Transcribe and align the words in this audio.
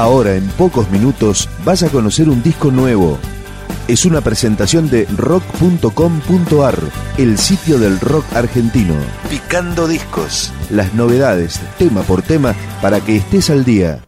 Ahora, 0.00 0.34
en 0.34 0.48
pocos 0.56 0.90
minutos, 0.90 1.46
vas 1.62 1.82
a 1.82 1.90
conocer 1.90 2.30
un 2.30 2.42
disco 2.42 2.70
nuevo. 2.70 3.18
Es 3.86 4.06
una 4.06 4.22
presentación 4.22 4.88
de 4.88 5.04
rock.com.ar, 5.14 6.78
el 7.18 7.36
sitio 7.36 7.78
del 7.78 8.00
rock 8.00 8.24
argentino. 8.34 8.94
Picando 9.28 9.86
discos. 9.86 10.54
Las 10.70 10.94
novedades, 10.94 11.60
tema 11.76 12.00
por 12.00 12.22
tema, 12.22 12.54
para 12.80 13.02
que 13.02 13.16
estés 13.16 13.50
al 13.50 13.66
día. 13.66 14.02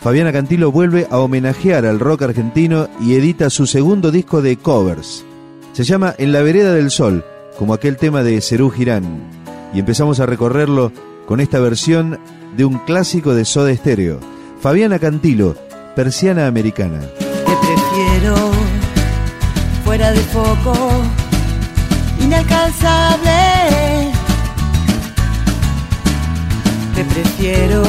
Fabiana 0.00 0.30
Cantilo 0.30 0.70
vuelve 0.70 1.06
a 1.10 1.20
homenajear 1.20 1.86
al 1.86 1.98
rock 1.98 2.24
argentino 2.24 2.90
y 3.00 3.14
edita 3.14 3.48
su 3.48 3.66
segundo 3.66 4.10
disco 4.10 4.42
de 4.42 4.58
covers. 4.58 5.24
Se 5.72 5.84
llama 5.84 6.14
En 6.18 6.32
la 6.32 6.42
vereda 6.42 6.74
del 6.74 6.90
sol, 6.90 7.24
como 7.58 7.72
aquel 7.72 7.96
tema 7.96 8.22
de 8.22 8.42
Cerú 8.42 8.68
Girán. 8.68 9.22
Y 9.72 9.78
empezamos 9.78 10.20
a 10.20 10.26
recorrerlo 10.26 10.92
con 11.26 11.40
esta 11.40 11.60
versión 11.60 12.20
de 12.58 12.66
un 12.66 12.76
clásico 12.80 13.34
de 13.34 13.46
Soda 13.46 13.74
Stereo. 13.74 14.31
Fabiana 14.62 15.00
Cantilo, 15.00 15.56
Persiana 15.96 16.46
Americana. 16.46 17.00
Te 17.18 17.56
prefiero 17.66 18.36
fuera 19.84 20.12
de 20.12 20.20
foco, 20.20 20.72
inalcanzable. 22.20 24.12
Te 26.94 27.04
prefiero 27.06 27.82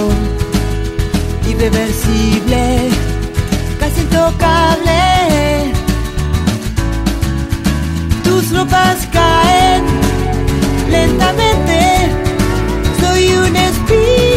irreversible, 1.47 2.89
casi 3.79 4.01
intocable. 4.01 5.73
Tus 8.23 8.51
ropas 8.51 9.07
caen 9.11 9.83
lentamente, 10.89 12.09
soy 12.99 13.27
un 13.27 13.55
espíritu. 13.55 14.32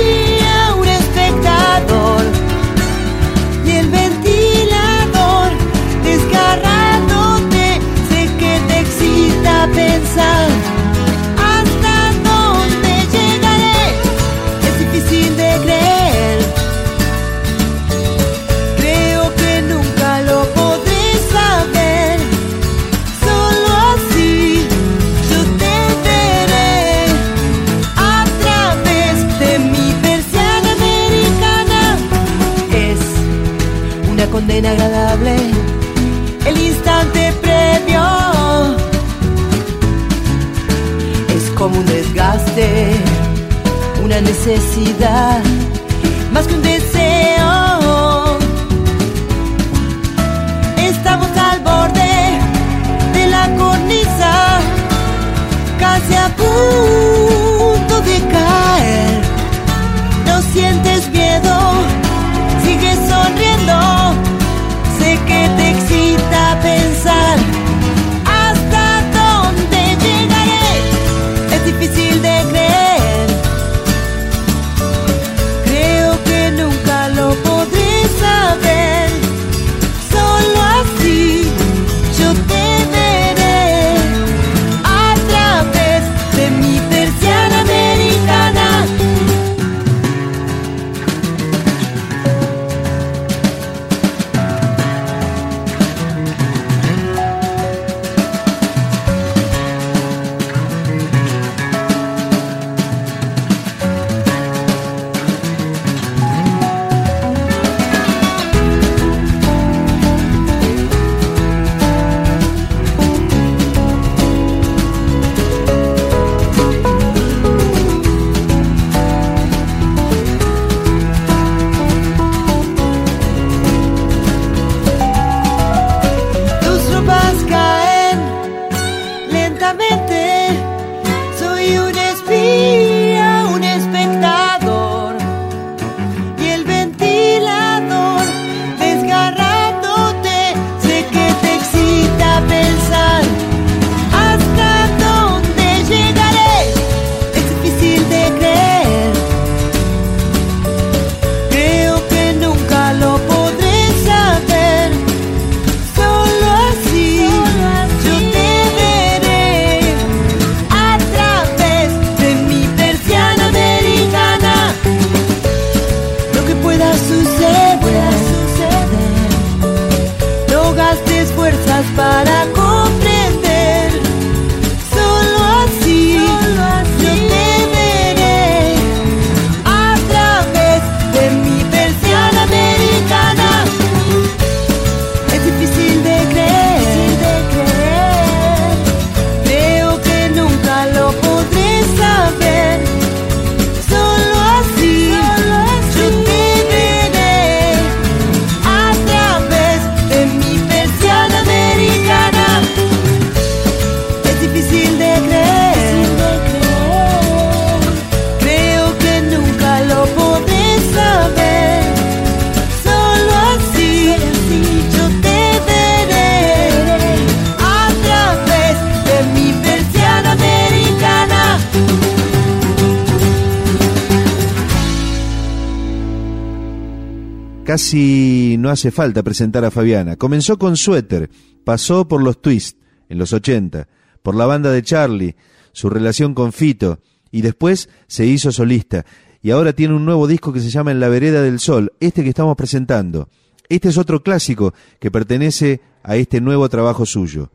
Casi 227.66 228.54
no 228.60 228.70
hace 228.70 228.92
falta 228.92 229.24
presentar 229.24 229.64
a 229.64 229.72
Fabiana. 229.72 230.14
Comenzó 230.14 230.56
con 230.56 230.76
Suéter, 230.76 231.28
pasó 231.64 232.06
por 232.06 232.22
los 232.22 232.40
Twist 232.40 232.78
en 233.08 233.18
los 233.18 233.32
80, 233.32 233.88
por 234.22 234.36
la 234.36 234.46
banda 234.46 234.70
de 234.70 234.84
Charlie, 234.84 235.34
su 235.72 235.90
relación 235.90 236.32
con 236.32 236.52
Fito, 236.52 237.00
y 237.32 237.42
después 237.42 237.88
se 238.06 238.24
hizo 238.24 238.52
solista. 238.52 239.04
Y 239.42 239.50
ahora 239.50 239.72
tiene 239.72 239.94
un 239.94 240.04
nuevo 240.04 240.28
disco 240.28 240.52
que 240.52 240.60
se 240.60 240.70
llama 240.70 240.92
En 240.92 241.00
la 241.00 241.08
vereda 241.08 241.42
del 241.42 241.58
sol, 241.58 241.92
este 241.98 242.22
que 242.22 242.28
estamos 242.28 242.54
presentando. 242.56 243.30
Este 243.68 243.88
es 243.88 243.98
otro 243.98 244.22
clásico 244.22 244.72
que 245.00 245.10
pertenece 245.10 245.80
a 246.04 246.14
este 246.14 246.40
nuevo 246.40 246.68
trabajo 246.68 247.04
suyo. 247.04 247.50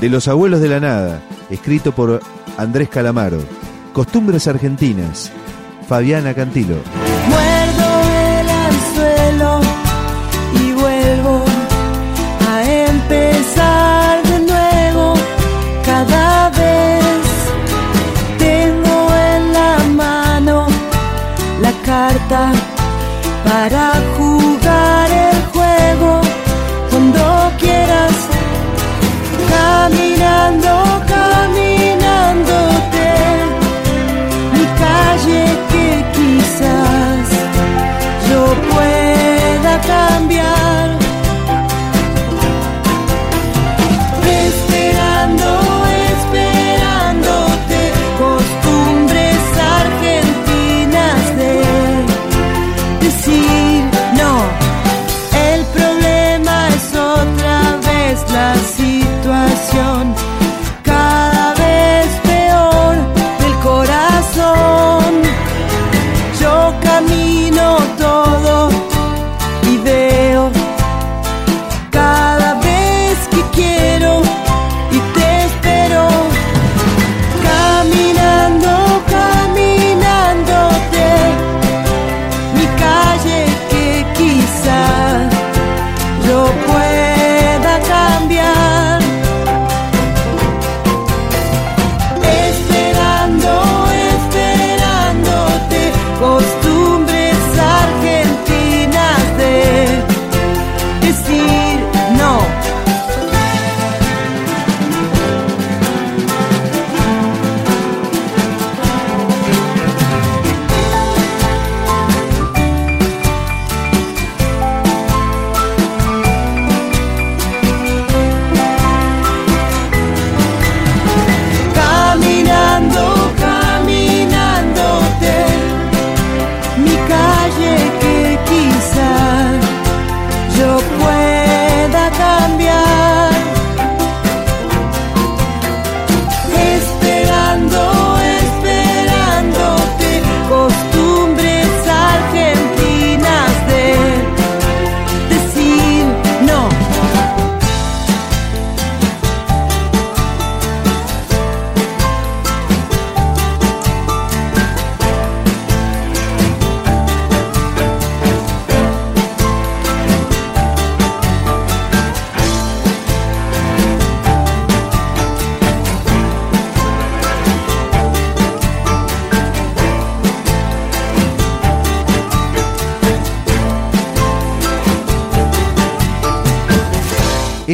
De 0.00 0.08
los 0.08 0.28
abuelos 0.28 0.62
de 0.62 0.68
la 0.70 0.80
nada, 0.80 1.22
escrito 1.50 1.92
por 1.92 2.22
Andrés 2.56 2.88
Calamaro. 2.88 3.44
Costumbres 3.92 4.48
argentinas. 4.48 5.30
Fabiana 5.86 6.32
Cantilo. 6.32 6.76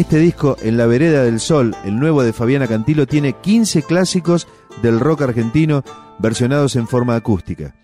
Este 0.08 0.20
disco, 0.20 0.56
En 0.62 0.78
la 0.78 0.86
Vereda 0.86 1.22
del 1.22 1.38
Sol, 1.38 1.76
el 1.84 2.00
nuevo 2.00 2.22
de 2.22 2.32
Fabiana 2.32 2.66
Cantilo, 2.66 3.06
tiene 3.06 3.34
15 3.34 3.82
clásicos 3.82 4.48
del 4.80 5.00
rock 5.00 5.20
argentino 5.20 5.84
versionados 6.18 6.76
en 6.76 6.88
forma 6.88 7.14
acústica. 7.14 7.74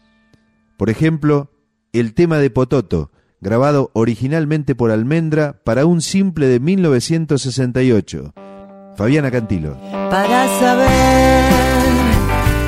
Por 0.79 0.89
ejemplo, 0.89 1.51
el 1.93 2.15
tema 2.15 2.39
de 2.39 2.49
Pototo, 2.49 3.11
grabado 3.43 3.91
originalmente 3.93 4.75
por 4.75 4.91
Almendra 4.91 5.61
para 5.65 5.85
un 5.85 6.01
simple 6.01 6.47
de 6.47 6.61
1968. 6.61 8.33
Fabiana 8.97 9.31
Cantilo. 9.31 9.77
Para 10.09 10.49
saber 10.59 11.45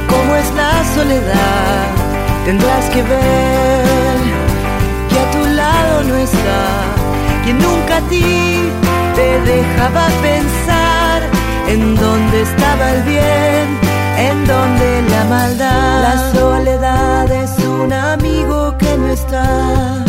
cómo 0.06 0.36
es 0.36 0.54
la 0.54 0.94
soledad, 0.94 1.94
tendrás 2.44 2.90
que 2.90 3.02
ver 3.02 4.18
que 5.08 5.18
a 5.18 5.30
tu 5.30 5.48
lado 5.54 6.04
no 6.04 6.16
está 6.16 6.94
quien 7.42 7.58
nunca 7.58 7.96
a 7.96 8.08
ti 8.10 8.85
te 9.16 9.40
dejaba 9.52 10.06
pensar 10.22 11.22
en 11.68 11.96
dónde 11.96 12.42
estaba 12.42 12.90
el 12.92 13.02
bien, 13.02 13.66
en 14.28 14.46
dónde 14.46 15.02
la 15.10 15.24
maldad. 15.24 16.02
La 16.08 16.32
soledad 16.38 17.30
es 17.32 17.52
un 17.64 17.92
amigo 17.92 18.76
que 18.78 18.96
no 18.98 19.08
está, 19.08 20.04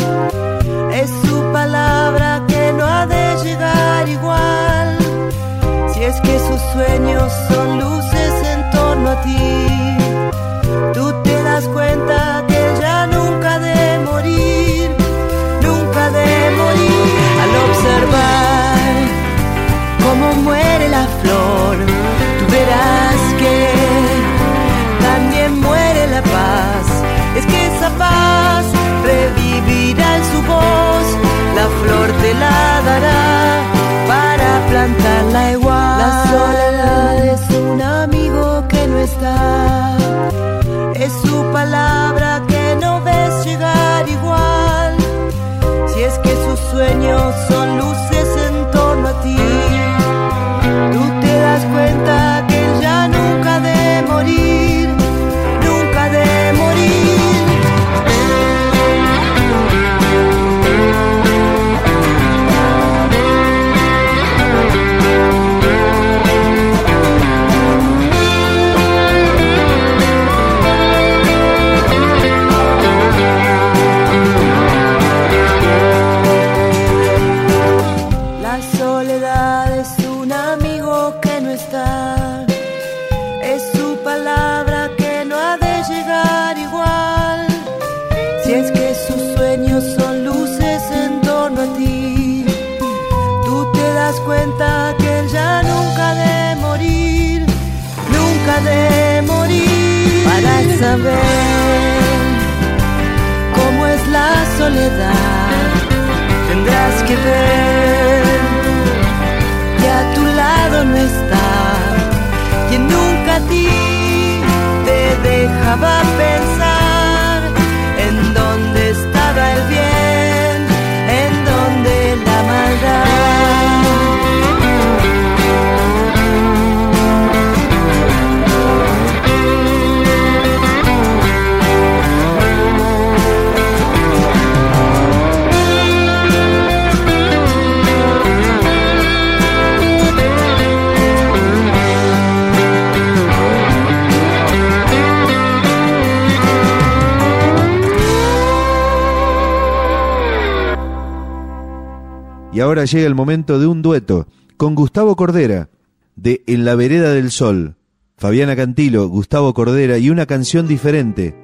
Y 152.58 152.60
ahora 152.60 152.86
llega 152.86 153.06
el 153.06 153.14
momento 153.14 153.60
de 153.60 153.68
un 153.68 153.84
dueto 153.84 154.26
con 154.58 154.74
Gustavo 154.74 155.16
Cordera, 155.16 155.70
de 156.16 156.42
En 156.48 156.66
la 156.66 156.74
Vereda 156.74 157.14
del 157.14 157.30
Sol, 157.30 157.76
Fabiana 158.18 158.56
Cantilo, 158.56 159.08
Gustavo 159.10 159.54
Cordera 159.54 160.00
y 160.00 160.10
una 160.10 160.26
canción 160.26 160.68
diferente 160.68 161.36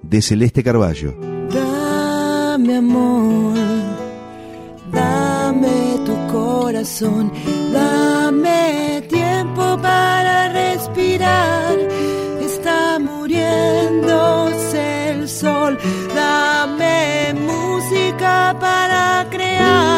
de 0.00 0.22
Celeste 0.22 0.64
Carballo. 0.64 1.14
Dame 1.52 2.76
amor, 2.76 3.54
dame 4.90 5.98
tu 6.06 6.16
corazón, 6.32 7.30
dame 7.70 9.04
tiempo 9.10 9.78
para 9.82 10.54
respirar. 10.54 11.76
Está 12.40 12.98
muriéndose 12.98 15.10
el 15.10 15.28
sol, 15.28 15.76
dame 16.14 17.34
música 17.34 18.56
para 18.58 19.26
crear 19.28 19.95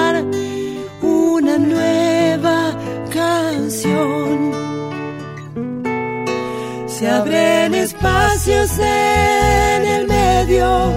en 8.50 9.86
el 9.86 10.06
medio 10.06 10.90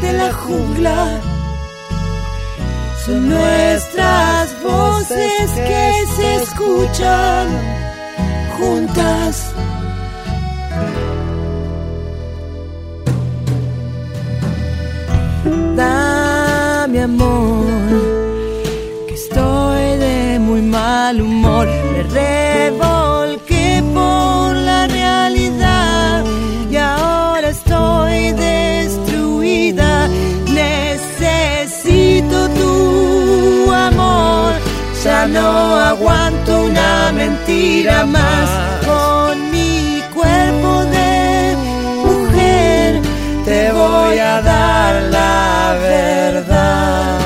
de 0.00 0.12
la 0.12 0.32
jungla. 0.32 1.20
Son 3.04 3.28
nuestras 3.28 4.62
voces 4.62 5.50
que 5.70 6.04
se 6.16 6.34
escuchan 6.36 7.48
juntas. 8.56 9.54
Dame 15.76 17.02
amor, 17.02 17.66
que 19.08 19.14
estoy 19.14 19.96
de 19.98 20.38
muy 20.38 20.62
mal 20.62 21.20
humor. 21.20 21.66
Me 21.66 22.02
no 35.32 35.76
aguanto 35.76 36.62
una 36.64 37.12
mentira 37.12 38.04
más 38.06 38.48
con 38.86 39.50
mi 39.50 40.02
cuerpo 40.14 40.84
de 40.96 41.56
mujer. 42.04 43.00
Te 43.44 43.72
voy 43.72 44.18
a 44.18 44.40
dar 44.42 45.02
la 45.04 45.76
verdad. 45.80 47.18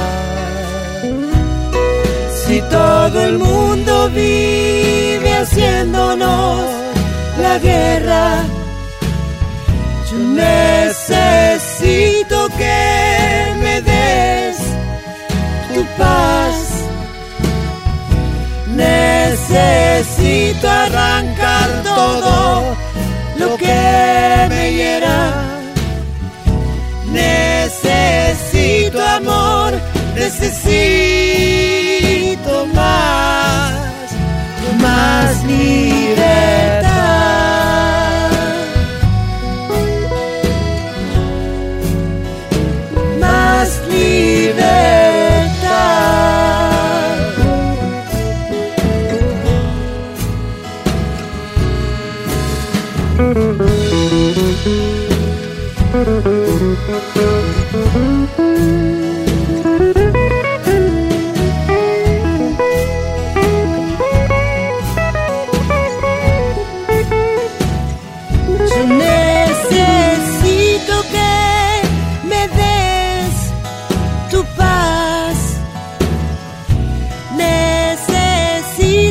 Si 2.45 2.61
todo 2.63 3.25
el 3.25 3.39
mundo 3.39 4.11
vive 4.11 5.33
haciéndonos 5.43 6.61
la 7.41 7.59
guerra, 7.59 8.45
yo 10.11 10.19
necesito 10.47 11.59
que 12.59 13.55
me 13.63 13.81
des 13.81 14.57
tu 15.75 15.83
paz. 15.99 16.32
Necesito 19.53 20.67
arrancar 20.67 21.83
todo 21.83 22.75
lo 23.37 23.57
que 23.59 24.47
me 24.49 24.73
hiera. 24.73 25.45
Necesito 27.11 28.99
amor, 29.03 29.75
necesito 30.15 30.65
más, 32.75 33.75
más 34.81 35.45
libertad. 35.45 36.72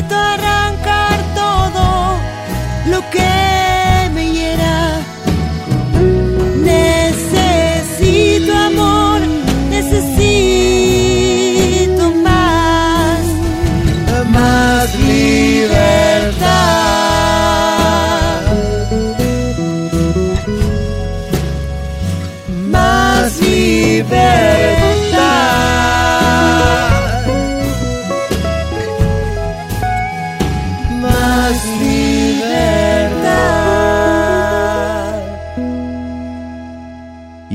Necesito 0.02 0.41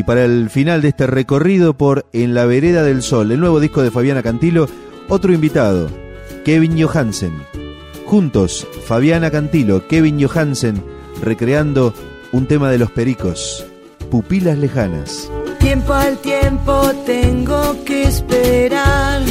para 0.08 0.24
el 0.24 0.50
final 0.50 0.82
de 0.82 0.88
este 0.88 1.06
recorrido 1.06 1.74
por 1.78 2.06
En 2.14 2.34
la 2.34 2.46
Vereda 2.46 2.82
del 2.82 3.02
Sol, 3.02 3.30
el 3.30 3.42
nuevo 3.42 3.60
disco 3.60 3.84
de 3.84 3.92
Fabiana 3.92 4.24
Cantilo, 4.24 4.70
otro 5.10 5.34
invitado, 5.34 5.90
Kevin 6.46 6.82
Johansen. 6.82 7.34
Juntos, 8.06 8.66
Fabiana 8.86 9.30
Cantilo, 9.32 9.86
Kevin 9.90 10.26
Johansen, 10.26 10.82
recreando 11.22 11.94
un 12.32 12.48
tema 12.48 12.72
de 12.72 12.78
los 12.78 12.90
pericos, 12.90 13.66
Pupilas 14.10 14.58
Lejanas. 14.58 15.30
Tiempo 15.60 15.94
al 15.94 16.18
tiempo 16.20 16.90
tengo 17.06 17.84
que 17.84 18.04
esperar. 18.04 19.24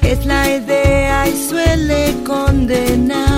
Es 0.00 0.24
la 0.24 0.56
idea 0.56 1.28
y 1.28 1.36
suele 1.36 2.14
condenar. 2.24 3.29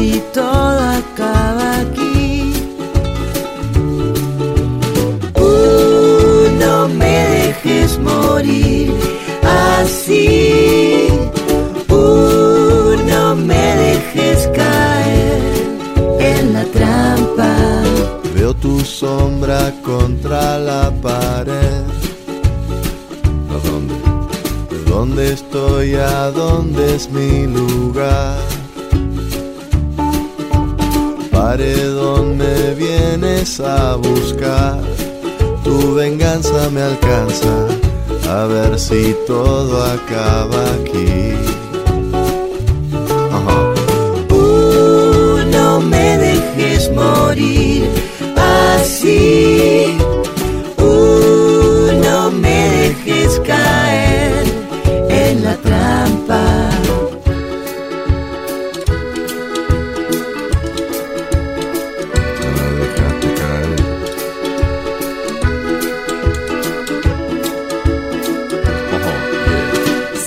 si 0.00 0.22
todo 0.32 0.80
acaba 1.00 1.80
aquí. 1.80 2.54
Uh, 5.36 6.44
no 6.64 6.88
me 7.00 7.16
dejes 7.36 7.98
morir 7.98 8.94
así. 9.76 11.08
Uh, 11.90 12.96
no 13.12 13.36
me 13.48 13.64
dejes 13.84 14.38
caer 14.60 15.42
en 16.18 16.54
la 16.54 16.64
trampa. 16.76 17.54
Veo 18.34 18.54
tu 18.54 18.80
sombra 18.80 19.62
contra 19.84 20.58
la 20.58 20.90
pared. 21.02 21.84
¿A 23.54 23.56
dónde? 23.68 23.96
¿Dónde 24.90 25.32
estoy? 25.34 25.94
¿A 25.94 26.30
dónde 26.30 26.96
es 26.96 27.10
mi 27.10 27.46
lugar? 27.46 28.59
Paredón 31.50 32.38
me 32.38 32.74
vienes 32.74 33.58
a 33.58 33.96
buscar, 33.96 34.78
tu 35.64 35.96
venganza 35.96 36.70
me 36.70 36.80
alcanza, 36.80 37.66
a 38.28 38.46
ver 38.46 38.78
si 38.78 39.16
todo 39.26 39.82
acaba 39.82 40.62
aquí. 40.74 41.34
No 45.50 45.80
me 45.80 46.18
dejes 46.18 46.88
morir 46.92 47.90
así. 48.36 49.99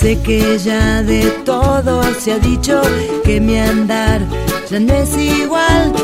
Sé 0.04 0.20
que 0.20 0.58
ya 0.58 1.02
de 1.02 1.30
todo 1.46 2.02
se 2.20 2.32
ha 2.32 2.38
dicho 2.38 2.82
que 3.24 3.40
mi 3.40 3.56
andar 3.56 4.20
ya 4.70 4.78
no 4.78 4.92
es 4.92 5.16
igual, 5.16 5.94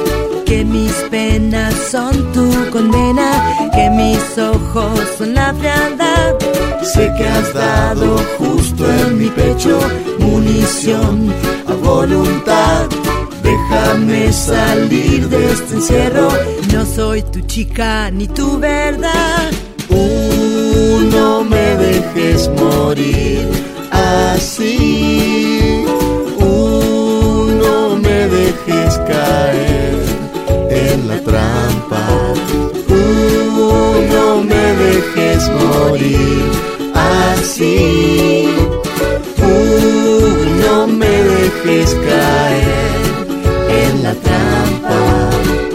que 0.47 0.65
mis 0.65 0.91
penas 1.11 1.75
son 1.91 2.33
tu 2.33 2.49
condena, 2.71 3.31
que 3.75 3.91
mis 3.91 4.39
ojos 4.39 5.01
son 5.19 5.35
la 5.35 5.53
frialdad. 5.53 6.35
Sé 6.83 7.13
que 7.19 7.29
has 7.29 7.53
dado 7.53 8.17
justo 8.39 8.91
en 8.91 9.19
mi 9.19 9.29
pecho 9.29 9.79
munición 10.19 11.31
a 11.67 11.75
voluntad. 11.75 12.89
Déjame 13.43 14.33
salir 14.33 15.29
de 15.29 15.53
este 15.53 15.75
encierro, 15.75 16.31
no 16.73 16.87
soy 16.87 17.21
tu 17.21 17.41
chica 17.43 18.11
ni 18.11 18.27
tu 18.27 18.59
verdad. 18.59 19.51
Uh, 19.91 21.01
no 21.13 21.45
me 21.45 21.77
dejes 21.77 22.49
morir 22.49 23.71
así. 24.11 25.85
Uh, 26.39 27.51
no 27.63 27.97
me 27.97 28.29
dejes 28.37 28.99
caer 29.11 29.99
en 30.71 31.09
la 31.09 31.19
trampa. 31.21 32.05
Uh, 32.89 33.95
no 34.15 34.27
me 34.51 34.65
dejes 34.85 35.49
morir 35.63 36.45
así. 36.95 38.49
Uh, 39.39 40.31
no 40.65 40.87
me 40.87 41.15
dejes 41.35 41.95
caer 42.09 43.01
en 43.83 44.03
la 44.03 44.15
trampa. 44.27 45.01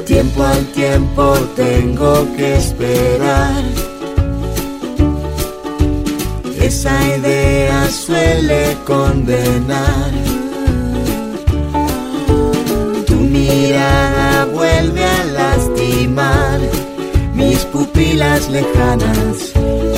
Tiempo 0.05 0.43
al 0.43 0.65
tiempo 0.67 1.37
tengo 1.55 2.27
que 2.35 2.57
esperar. 2.57 3.84
Esa 6.65 6.97
idea 7.15 7.87
suele 7.91 8.75
condenar. 8.87 10.11
Tu 13.05 13.13
mirada 13.13 14.45
vuelve 14.45 15.03
a 15.03 15.23
lastimar 15.25 16.59
mis 17.35 17.59
pupilas 17.65 18.49
lejanas. 18.49 19.53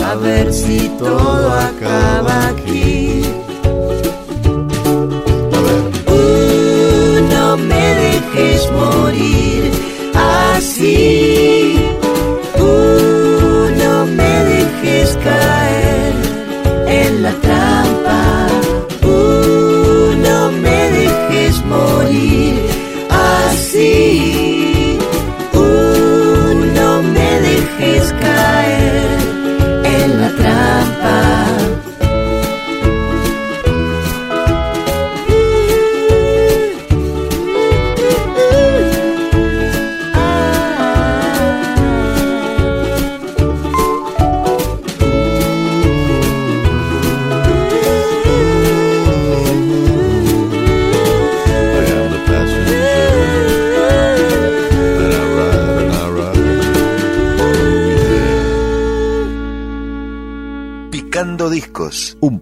A 0.06 0.15
ver 0.15 0.53
si 0.53 0.89
todo 0.99 1.53
acaba 1.53 2.49
aquí. 2.49 2.96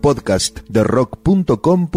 Podcast 0.06 0.60
de 0.70 0.84
rock.com. 0.84 1.89